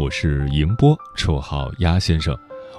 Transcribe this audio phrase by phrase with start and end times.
[0.00, 2.34] 我是迎波，绰号鸭先生。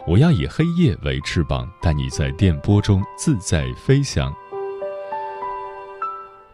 [0.07, 4.33] 我要以黑夜为翅膀，带你在电波中自在飞翔。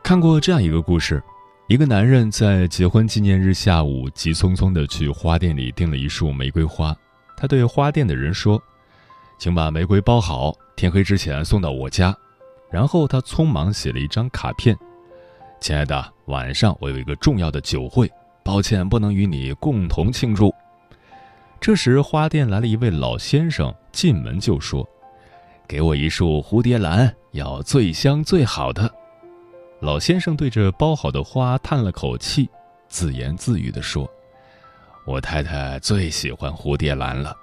[0.03, 1.23] 看过这样一个故事：
[1.69, 6.93] 一个男人在结婚纪念日下午，急匆匆地去花店里订了一束玫瑰花。
[7.37, 8.61] 他对花店的人说
[9.39, 12.13] ：“请把玫瑰包好。”天黑之前送到我家，
[12.69, 14.77] 然后他匆忙写了一张卡片
[15.61, 18.11] ：“亲爱的，晚上我有一个重要的酒会，
[18.47, 20.55] 抱歉不能与你共同庆祝。”
[21.59, 24.87] 这时，花店来了一位老先生，进门就说
[25.67, 28.89] ：“给我一束蝴蝶兰，要最香最好的。”
[29.81, 32.49] 老先生对着包好的花叹了口气，
[32.87, 34.09] 自言自语地说
[35.05, 37.35] ：“我太太最喜欢蝴蝶兰了。”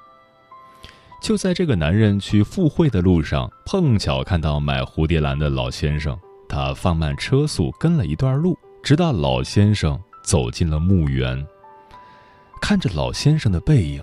[1.21, 6.19] 就在这个男人去赴会的路上，碰巧看到买蝴蝶兰的老先生，
[6.49, 11.47] 他放慢车速跟了一段路，直到老先生走进了墓园。
[12.61, 14.03] 看着老先生的背影，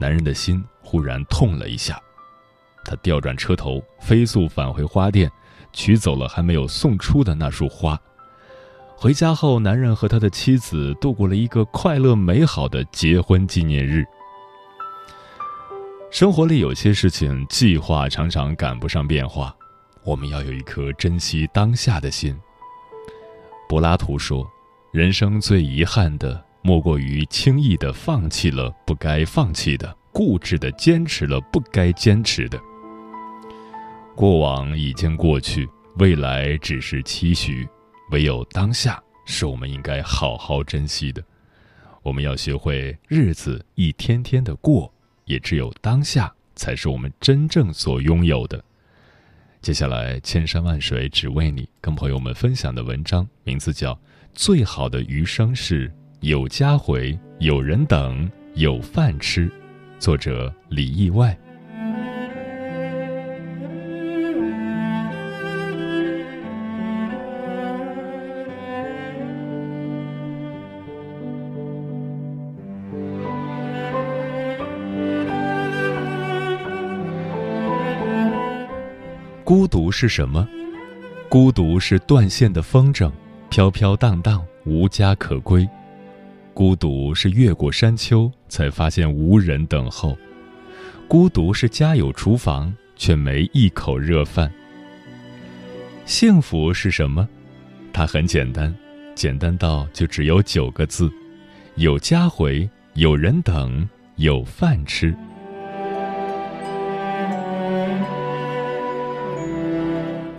[0.00, 2.00] 男人的心忽然痛了一下。
[2.84, 5.30] 他调转车头，飞速返回花店，
[5.72, 8.00] 取走了还没有送出的那束花。
[8.96, 14.04] 回家后，男人和他的妻子度过了一个快乐美好的结婚纪念日。
[16.10, 19.54] 生活里有些事情，计划常常赶不上变化，
[20.02, 22.34] 我们要有一颗珍惜当下的心。
[23.68, 24.50] 柏拉图说
[24.92, 32.58] ：“人生最遗憾的，莫过于轻易的放弃了不该放弃的，固执的坚持了不该坚持的。
[34.16, 35.68] 过往已经过去，
[35.98, 37.68] 未来只是期许，
[38.10, 41.22] 唯有当下是我们应该好好珍惜的。
[42.02, 44.92] 我们要学会日子一天天的过。”
[45.28, 48.64] 也只有当下才是我们真正所拥有的。
[49.60, 53.92] 接下来，千山万水只为你，跟朋友们分享的文章名字叫
[54.34, 59.48] 《最好的余生是有家回、有人等、有饭吃》，
[59.98, 61.36] 作者李意外。
[79.44, 80.46] 孤独是什么？
[81.30, 83.10] 孤独是断线的风筝，
[83.58, 85.68] 飘飘荡荡，无家可归。
[86.54, 90.16] 孤独是越过山丘，才发现无人等候。
[91.08, 94.48] 孤独是家有厨房，却没一口热饭。
[96.04, 97.28] 幸福是什么？
[97.92, 98.72] 它很简单，
[99.16, 101.10] 简单到就只有九个字：
[101.74, 105.12] 有家回，有人等，有饭吃。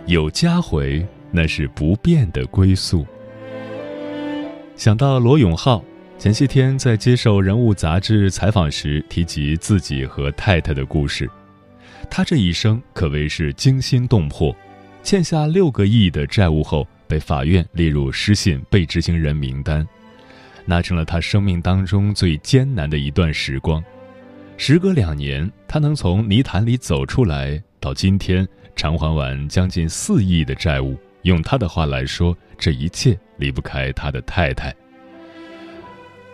[0.06, 3.06] 有家回，那是不变的归宿。
[4.76, 5.84] 想到罗永浩
[6.18, 11.30] 前些天在接受《人物》杂志采访时提及自己和太太的故事，
[12.10, 14.54] 他这一生可谓是惊心动魄，
[15.02, 19.86] 欠下六个亿的债务后，被法院列入失信被执行人名单，
[20.64, 23.82] 那成了他生命当中最艰难的一段时光。
[24.56, 28.46] 时隔两年，他能从泥潭里走出来，到今天。
[28.76, 34.74] 偿还完将近四亿的债务，用他的话来说，这一切离不开他的太太。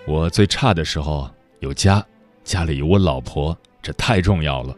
[0.06, 1.28] 我最差的时候
[1.60, 2.04] 有家，
[2.44, 4.74] 家里有我老婆，这太重要了。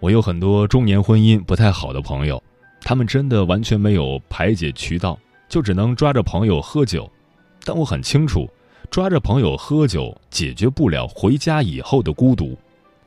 [0.00, 2.42] 我有很多中年婚姻不太好的朋友，
[2.82, 5.18] 他们真的完全没有排解渠道，
[5.48, 7.10] 就只能抓着朋友喝酒。
[7.64, 8.50] 但我很清楚，
[8.90, 12.58] 抓着朋友喝酒解决不了回家以后的孤独。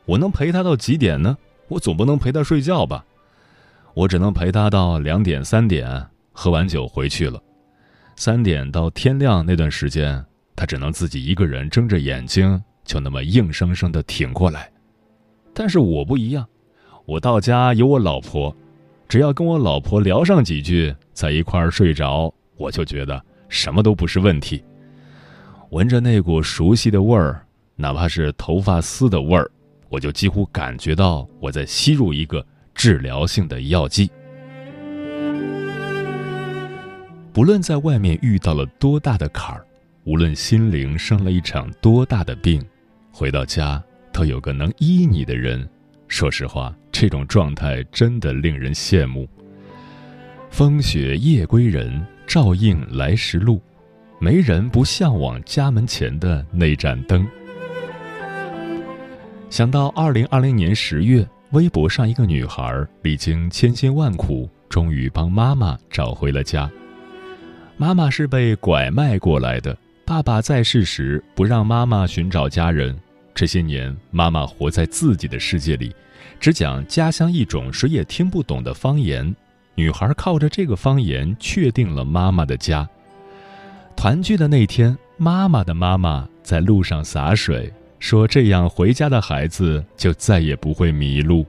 [0.06, 1.38] 我能陪他到几点呢？
[1.68, 3.06] 我总不能陪他睡觉吧？
[3.98, 7.42] 我只能陪他到两点三点，喝完酒回去了。
[8.16, 10.24] 三点到天亮那段时间，
[10.56, 14.72] 他只能自己一个人睁着眼睛，就那么硬生生的挺过来。
[15.52, 16.48] 但是我不一样，
[17.08, 18.56] 我到家有我老婆，
[19.10, 23.20] 只要跟我老婆聊上几句，在一块儿睡着，我就觉得
[23.50, 24.64] 什么都不是问题。
[25.72, 27.44] 闻着那股熟悉的味儿，
[27.76, 29.50] 哪怕是头发丝的味儿，
[29.90, 32.46] 我就几乎感觉到我在吸入一个
[32.78, 34.10] 治疗性的药剂。
[37.34, 39.66] 不论在外面遇到了多大的坎儿，
[40.04, 42.64] 无论心灵生了一场多大的病，
[43.12, 43.84] 回到家
[44.14, 45.68] 都有个能医你的人。
[46.08, 49.28] 说实话，这种状态真的令人羡慕。
[50.52, 53.60] 风雪夜归人，照应来时路。
[54.20, 57.28] 没人不向往家门前的那盏灯。
[59.50, 66.70] 想到二零二零年十月，微博上一个女孩历经千辛万苦，终于帮妈妈找回了家。
[67.78, 72.98] 妈妈是被拐卖过来的，爸爸在世时不让妈妈寻找家人。
[73.34, 75.96] 这些年，妈妈活在自己的世界里，
[76.40, 79.34] 只讲家乡一种谁也听不懂的方言。
[79.76, 82.88] 女孩靠着这个方言确定了妈妈的家。
[83.96, 91.46] 团聚的那天，妈妈的妈妈在路上洒水，说：“这样回家的孩子就再也不会迷路。”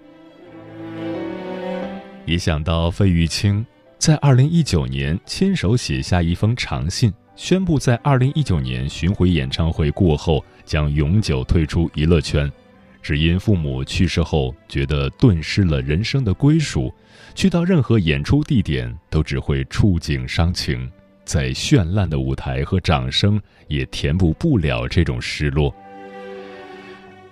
[2.26, 3.64] 一想到费玉清
[3.96, 12.50] 在二零一九年亲手写下一封长信，宣布在二零一九年巡回演唱会过后将永久退出娱乐圈，
[13.02, 16.92] 只因父母去世后觉得顿失了人生的归属，
[17.34, 20.90] 去到任何演出地点都只会触景伤情。
[21.24, 25.74] 再绚烂的舞台和掌声也填补不了这种失落。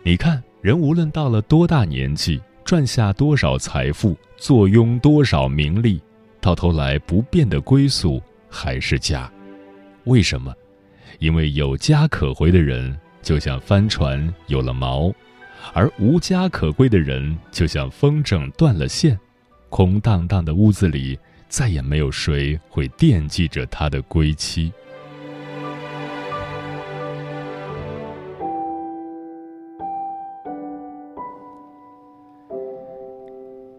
[0.07, 6.01] 你看，人无论到了多大年纪，赚下多少财富，坐拥多少名利，
[6.41, 9.29] 到头来不变的归宿还是家。
[10.05, 10.55] 为什么？
[11.19, 15.13] 因为有家可回的人，就像帆船有了锚；
[15.75, 19.19] 而无家可归的人，就像风筝断了线。
[19.71, 21.19] 空荡荡的屋子里。
[21.49, 24.73] 再也没有谁会惦记着他的归期。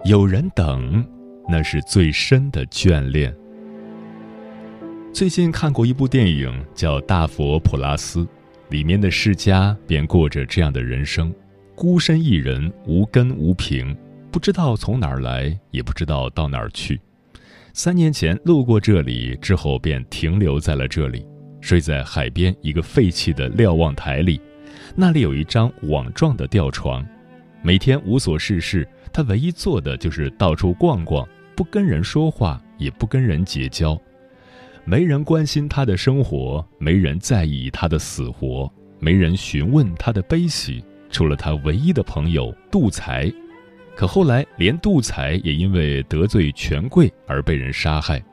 [0.08, 1.06] 有人等，
[1.50, 3.36] 那是最深的眷恋。
[5.12, 8.22] 最近看过一部电影，叫《大佛普拉斯》，
[8.70, 11.36] 里面的释迦便过着这样的人生：
[11.76, 13.94] 孤身一人，无根无凭，
[14.32, 16.98] 不知道从哪儿来，也不知道到哪儿去。
[17.74, 21.28] 三年前路过这里之后，便停留在了这里，
[21.60, 24.40] 睡在海边一个废弃的瞭望台里。
[24.96, 27.06] 那里有一张网状的吊床。
[27.64, 28.88] 每天无所事事，
[29.18, 34.00] 他唯一做的就是到处逛逛，不跟人说话，也不跟人结交。
[34.86, 43.34] 没人关心他的生活，没人在意他的死活，没人询问他的悲喜，除了他唯一的朋友杜才。
[43.96, 48.24] 可后来，连杜才也因为得罪权贵而被人杀害。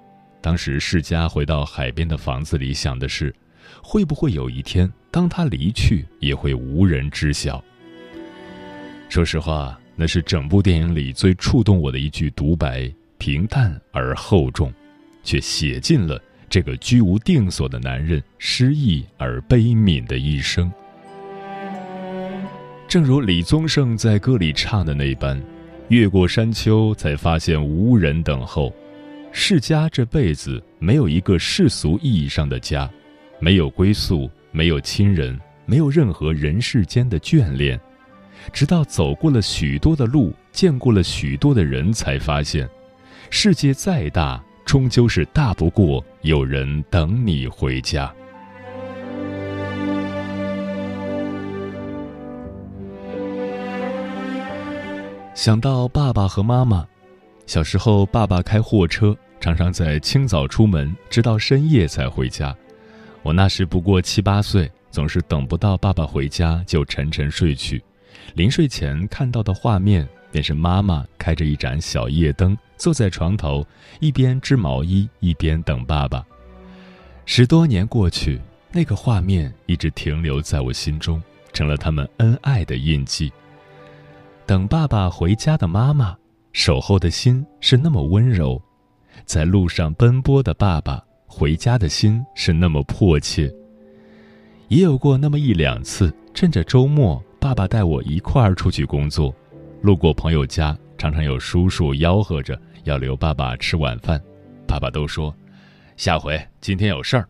[0.43, 3.35] 当时世家回到海边的房子里，想的是，
[3.83, 7.65] 会不会有一天，当他离去，也会无人知晓。
[9.09, 14.73] 说实话，那是整部电影里最触动我的一句独白，平淡而厚重，
[15.23, 20.71] 却写尽了这个居无定所的男人失意而悲悯的一生。
[22.89, 25.41] 正如李宗盛在歌里唱的那般。
[25.89, 28.73] 越过山丘，才发现无人等候。
[29.33, 32.91] 世家这辈子没有一个世俗意义上的家，
[33.39, 37.79] 没有归宿，没有亲人，没有任何人世间的眷恋。
[38.53, 42.69] 直到走过了许多的路，见过了许多的人，才发现，
[43.31, 48.13] 世界再大，终究是大不过有人等你回家。
[55.35, 56.87] 想到爸爸和妈妈，
[57.45, 62.55] 小时候爸爸开货车，常常在清早出门，直到深夜才回家。
[63.23, 67.83] 我那时不过七八岁，总是等不到爸爸回家就沉沉睡去。
[68.35, 73.67] 临睡前看到的画面，便是妈妈开着一盏小夜灯，坐在床头，
[74.01, 76.25] 一边织毛衣，一边等爸爸。
[77.27, 78.41] 十多年过去，
[78.73, 83.33] 那个画面一直停留在我心中，成了他们恩爱的印记。
[84.47, 86.17] 等爸爸回家的妈妈，
[86.53, 88.61] 守候的心是那么温柔；
[89.25, 93.51] 在路上奔波的爸爸，回家的心是那么迫切。
[94.69, 99.31] 也有过那么一两次，趁着周末，爸爸带我一块儿出去工作，
[99.83, 104.19] 路过朋友家，常常有叔叔吆喝着要留爸爸吃晚饭，
[104.67, 105.37] 爸爸都说
[105.95, 107.29] ：“下回今天有事儿。”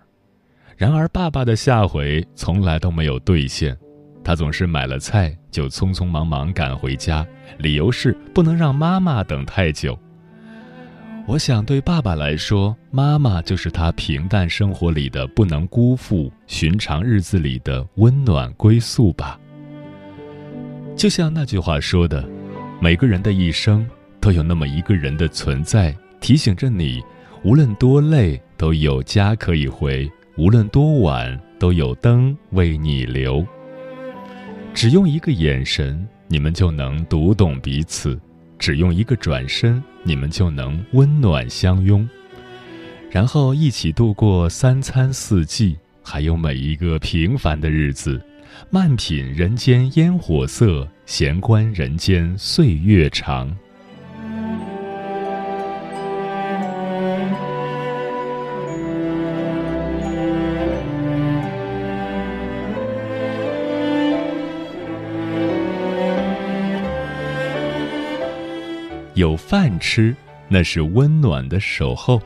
[0.78, 3.76] 然而，爸爸的下回从来都没有兑现。
[4.22, 7.26] 他总是买了菜就匆匆忙忙赶回家，
[7.58, 9.98] 理由是不能让妈妈等太久。
[11.26, 19.40] 我想，对爸爸来说，妈妈就是他平淡生活里的不能辜负，寻常日子里的温暖归宿吧。
[20.96, 22.26] 就像那句话说的，
[22.80, 23.86] 每个人的一生
[24.20, 27.02] 都有那么一个人的存在，提醒着你，
[27.42, 33.44] 无论多累，都有家可以回；无论多晚，都有灯为你留。
[34.72, 38.16] 只用一个眼神，你们就能读懂彼此；
[38.58, 42.08] 只用一个转身，你们就能温暖相拥。
[43.10, 48.20] 然后一起度过三餐四季，还有每一个平凡的日子。
[48.70, 53.54] 慢品人间烟火色，闲观人间岁月长。
[69.14, 70.14] 有饭吃，
[70.48, 72.20] 那是温暖的守候。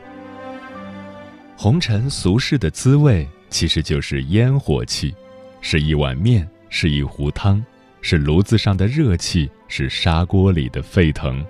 [1.55, 5.13] 红尘俗世的滋味，其实就是烟火气。
[5.61, 7.63] 是一碗面，是一壶汤，
[8.01, 11.45] 是炉子上的热气，是砂锅里的沸腾。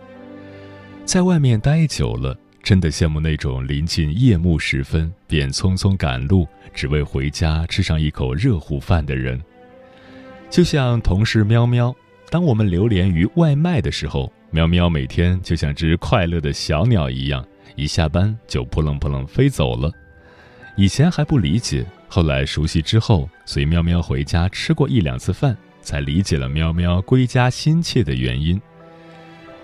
[1.05, 9.41] 在外面待久了，真的羡慕那种临近夜幕时分便匆匆赶路，只为回家吃上一口热乎饭的人。
[10.49, 11.95] 就像同事喵喵，
[12.29, 19.91] 当我们流连于外卖的时候，喵喵每天就像只快乐的小鸟一样，一下班就扑棱扑棱飞走了。
[20.75, 21.85] 以前还不理解。
[22.11, 28.59] 后来熟悉之后，随喵喵回家吃过一两次饭，才理解了喵喵归家心切的原因。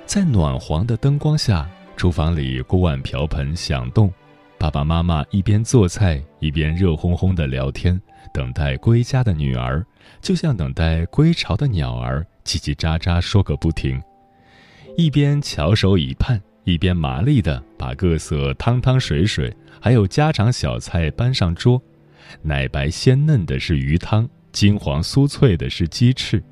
[0.05, 4.13] 在暖黄的灯光下，厨房里锅碗瓢盆响动，
[4.59, 7.99] 爸爸妈妈一边做菜一边热烘烘的聊天，
[8.31, 9.83] 等待归家的女儿，
[10.21, 13.99] 就像等待归巢的鸟儿，叽叽喳喳说个不停。
[14.95, 21.81] 一边翘首以盼，一边麻利地把各色汤汤水水还有家常小菜搬上桌。
[22.41, 26.44] 奶白鲜嫩的是鱼汤，金黄酥脆的是鸡翅。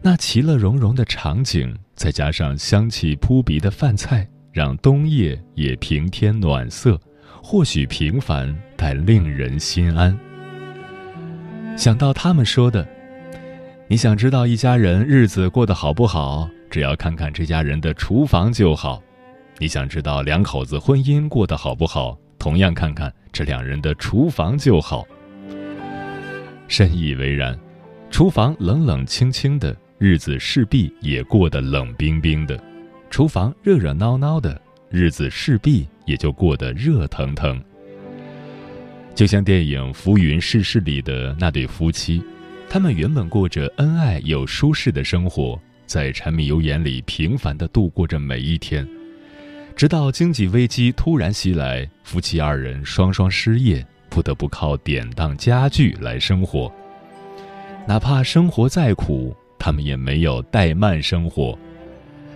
[0.00, 7.00] 那其乐融融的场景，再加上香气扑鼻的饭菜，让冬夜也平添暖色。
[7.42, 10.18] 或许平凡，但令人心安。
[11.76, 12.86] 想到他们说的
[13.88, 19.00] ：“你想知道一家人日子过得好不好，只要看看这家人的厨房就好；
[19.58, 25.06] 你想知道两口子婚姻过得好不好。”同样看看这两人的厨房就好，
[26.68, 27.58] 深以为然。
[28.10, 32.56] 厨房冷冷清清的日子，势必也过得冷冰冰的；
[33.10, 37.62] 厨房热热闹闹的日子，势必也就过得热腾腾。
[39.14, 42.22] 就像电影《浮云世事》里的那对夫妻，
[42.66, 48.88] 他们原本过着恩爱又舒适的生活，在柴米油盐里平凡的度过着每一天。
[49.78, 56.68] 直到经济危机突然袭来，夫妻二人双双失业，不得不靠典当家具来生活。
[57.86, 61.56] 哪怕生活再苦，他们也没有怠慢生活。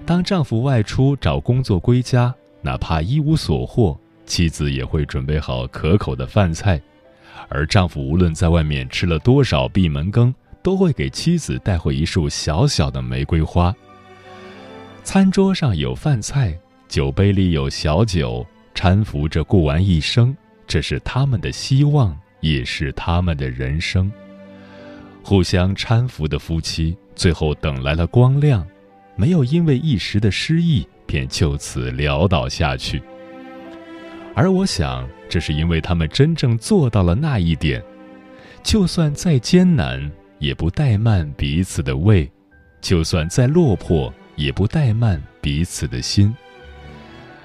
[0.07, 6.81] 当丈夫外出找工作归家，哪怕一无所获，妻子也会准备好可口的饭菜。
[7.49, 10.33] 而丈夫无论在外面吃了多少闭门羹，
[10.63, 13.75] 都会给妻子带回一束小小的玫瑰花。
[15.03, 16.57] 餐桌上有饭菜。
[16.93, 24.13] 酒杯里有小酒，搀扶着过完一生，这是他们的希望，也是他们的人生。
[25.23, 28.67] 互相搀扶的夫妻，最后等来了光亮，
[29.17, 33.03] 没有因为一时的失意便就此潦倒下去。
[34.35, 37.83] 而我想，这是因为他们真正做到了那一点，
[38.63, 42.29] 就算再艰难，也不怠慢彼此的胃；
[42.83, 46.31] 就算再落魄，也不怠慢彼此的心。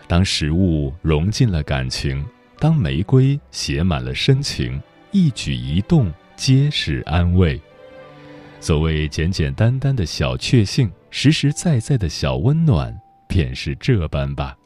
[0.08, 2.26] 当食物融进了感情，
[2.60, 7.60] 当玫瑰写满了深情，一举一动皆是安慰。
[8.62, 12.98] 所谓简简单单的小确幸，实实在在的小温暖，
[13.28, 14.58] 便是这般吧。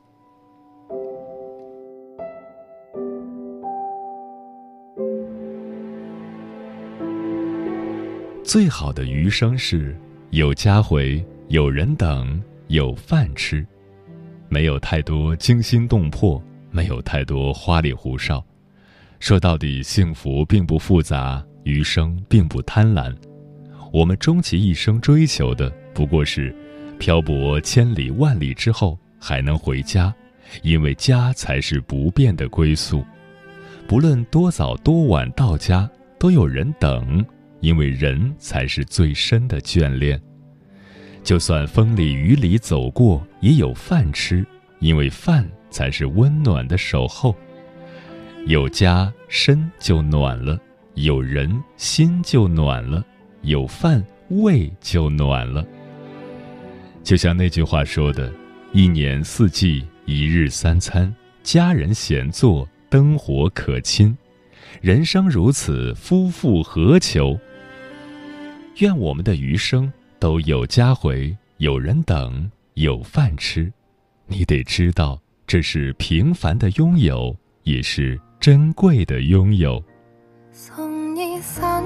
[8.44, 9.98] 最好的余生是
[10.30, 13.66] 有家回，有人等，有饭吃。
[14.52, 18.46] 没有太多惊心动魄，没有太多花里胡哨。
[19.18, 23.16] 说到底，幸福并不复杂，余生并不贪婪。
[23.94, 26.54] 我们终其一生追求的，不过是
[27.00, 30.14] 漂泊千里万里之后还能回家，
[30.64, 33.06] 因为家才是不变的归宿。
[33.88, 35.90] 不论多早多晚到家，
[36.20, 37.26] 都有人等，
[37.62, 40.22] 因为人才是最深的眷恋。
[41.24, 44.46] 就算风里雨里走过，也有饭吃，
[44.80, 47.36] 因为饭才是温暖的守候。
[48.48, 50.60] 有家身就暖了，
[50.96, 53.06] 有人心就暖了，
[53.44, 55.64] 有饭胃就暖了。
[57.04, 58.34] 就像那句话说的
[58.74, 61.14] ：“一年四季，一日三餐，
[61.44, 64.18] 家人闲坐，灯火可亲。
[64.82, 67.40] 人生如此，夫复何求？”
[68.80, 69.92] 愿我们的余生。
[70.22, 73.74] 都有家回，有人等，有饭吃。
[74.28, 79.84] 你得知道，这是平凡的拥有，也是珍贵的拥有。
[80.52, 81.81] 送你三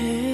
[0.00, 0.29] 只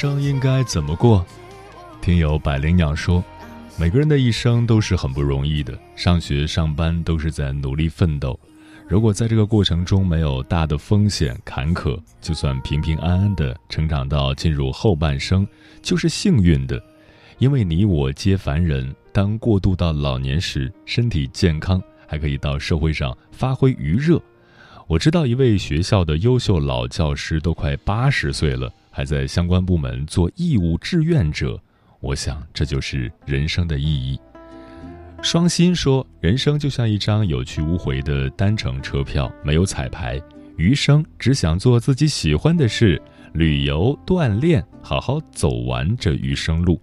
[0.00, 1.22] 生应该怎么过？
[2.00, 3.22] 听友百灵鸟说，
[3.78, 8.40] 每个人的一生都是很不容易的，上学上班都是在努力奋斗。
[8.88, 15.46] 如果在这个过程中没有大的风险坎坷，就算平平安安的成长到进入后半生，
[15.82, 16.82] 就是幸运的。
[17.36, 24.18] 因为你我皆凡人，当过渡到老年时，身体健康，还可以到社会上发挥余热。
[24.86, 31.60] 我知道一位学校的优秀老教师都快八十岁了，还在相关部门做义务志愿者。
[32.00, 34.18] 我想，这就是人生的意义。
[35.22, 40.18] 双心说：“人生就像一张有去无回的单程车票，没有彩排，
[40.56, 43.00] 余生只想做自己喜欢的事，
[43.34, 46.80] 旅游、锻炼，好好走完这余生路。”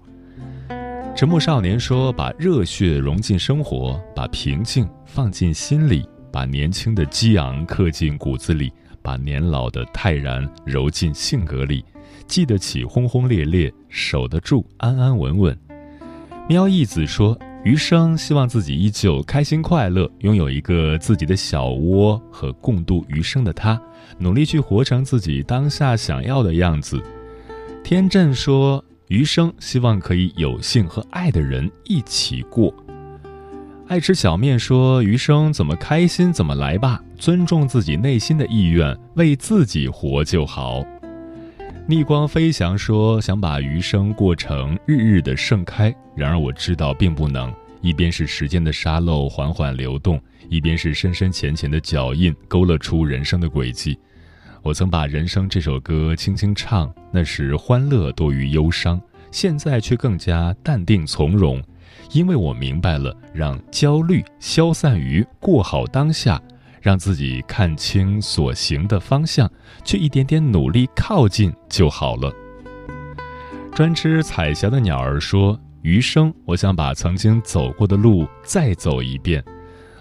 [1.18, 11.84] 沉默少年说：“把热血融进生活，把平静放进心里，把年轻的激昂刻进骨子里，把年老的泰然揉进性格里。
[12.28, 15.58] 记得起轰轰烈烈，守得住安安稳稳。”
[16.48, 23.82] 喵义子说：“余生希望自己依旧开心快乐，拥有一个自己的小窝和共度余生的他，
[24.18, 27.02] 努力去活成自己当下想要的样子。”
[27.84, 28.84] 天正说。
[29.10, 32.74] 余生希望可以有幸和爱的人一起过。
[33.88, 40.84] 爱吃小面说：“余生怎么开心怎么来吧，尊重自己内心的意愿，为自己活就好。”
[41.90, 47.54] 逆光飞翔说：“想把余生过成日日的盛开。”然而我知道并不能。
[47.80, 50.20] 一边是时间的沙漏缓缓流动，
[50.50, 53.98] 一边是深深浅浅的脚印勾勒出人生的轨迹。
[54.64, 59.00] 我曾把《人生》这首歌轻轻唱，那时欢乐多于忧伤，
[59.32, 61.64] 现在却更加淡定从容，
[62.12, 66.42] 因为我明白了，让焦虑消散于过好当下，
[66.82, 69.50] 让自己看清所行的方向，
[69.84, 72.32] 去一点点努力靠近就好了。
[73.74, 79.44] 专吃彩霞的鸟儿说：“余生，我想把曾经走过的路再走一遍。”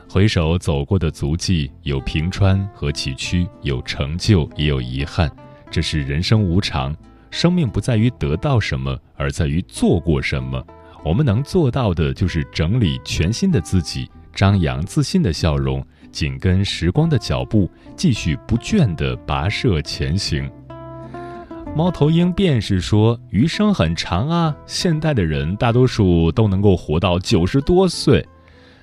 [0.09, 5.31] 回首走过的足迹，有平川和崎岖，有成就也有遗憾。
[5.71, 6.97] 这是人生无常，
[7.31, 10.65] 生命不在于得到什么，而在于做过什么。
[11.05, 15.85] 我们能做到的，就是整理全新的自己，张扬自信的笑容，
[16.17, 20.51] 紧跟时光的脚步，继续不倦地跋涉前行。
[21.77, 28.27] 猫头鹰便是说：“余生很长啊，现代的人大多数都能够活到九十多岁。”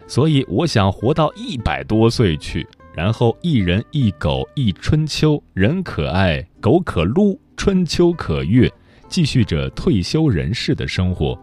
[0.05, 8.71] 所以我想活到一百多岁去，然后一人一狗一春秋，人可爱，狗可撸，春秋可悦，
[9.09, 11.35] 继续着退休人士的生活。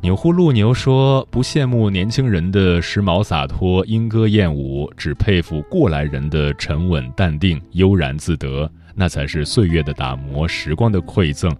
[0.00, 11.54] 钮祜禄牛说：“不羡慕年轻人的时髦洒脱、莺歌燕舞，只佩服过来人的沉稳淡定、悠然自得，那才是岁月的打磨，时光的馈赠。”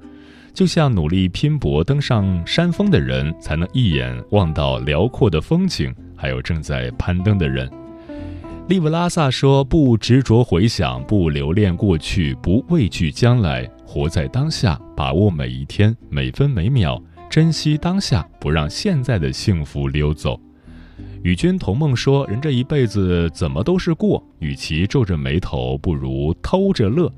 [0.54, 7.68] 就像努力拼搏登上山峰的人，才能一眼望到辽阔的风景；还有正在攀登的人。
[8.68, 20.38] 利布拉萨说：“不执着回想，不留恋过去，不畏惧将来，活在当下，把握每一天每分每秒，珍惜当下，不让现在的幸福溜走。”
[21.22, 27.12] 与君同梦说：“人这一辈子怎么都是过，与其皱着眉头，不如偷着乐。”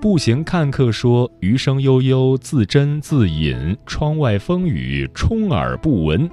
[0.00, 6.28] 步行看客说：“余生悠悠，自斟自饮，窗外风雨充耳不闻。”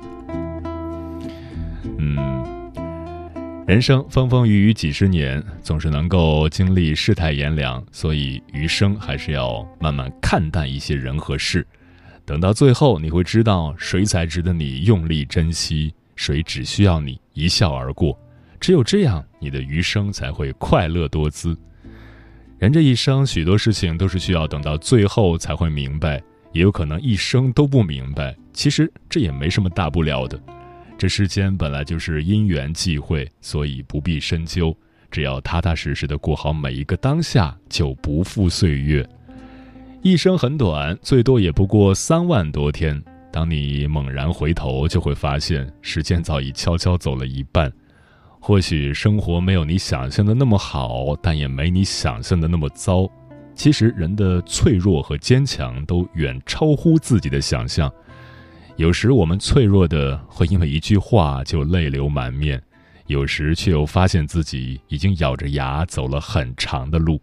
[1.97, 2.17] 嗯，
[3.65, 11.65] 人生风风雨雨几十年，总是能够经历世态炎凉，所以余生还是要慢慢看淡一些人和事。
[12.31, 18.17] 等到最后，你会知道谁才值得你用力珍惜，谁只需要你一笑而过。
[18.57, 21.57] 只有这样，你的余生才会快乐多姿。
[22.57, 28.33] 人这一生，许多事情都是需要等到最后才会明白，也有可能一生都不明白。
[28.53, 30.41] 其实这也没什么大不了的。
[30.97, 34.73] 这世间本来就是因缘际会，所以不必深究。
[35.11, 39.05] 只要踏踏实实的过好每一个当下，就不负岁月。
[40.03, 42.99] 一生很短，最多也不过三万多天。
[43.31, 47.71] 当你猛然回头，就会发现时间早已悄悄走了一半。
[48.39, 53.07] 或许生活没有你想象的那么好，但也没你想象的那么糟。
[53.53, 57.91] 其实人的脆弱和坚强都远超乎自己的想象。
[58.77, 62.59] 有时我们脆弱的会因为一句话就泪流满面，
[63.05, 67.21] 有时却又发现自己已经咬着牙走了很长的路。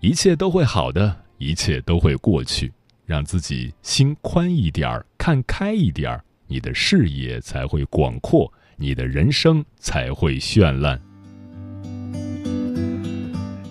[0.00, 2.70] 一切都会好的，一切都会过去。
[3.06, 8.52] 让自己心宽一点儿，看开一点儿，你的视野才会广阔。
[8.76, 11.00] 你的人生才会绚烂。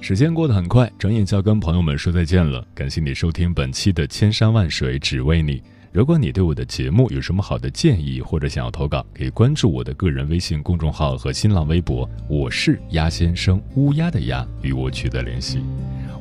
[0.01, 2.67] 时间过得很快，转眼就要跟朋友们说再见了。
[2.73, 5.59] 感谢你收听本期的《千山万水只为你》。
[5.93, 12.09] 如果你对我的节目有什么好的建议，或者想要投稿，可以关注我的个人微信公众号和新浪微博。
[12.27, 15.61] 我是鸭先生，乌鸦的鸭，与我取得联系。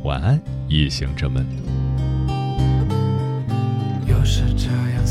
[0.07, 1.45] 晚安，夜行者们。
[4.07, 5.05] 又是这样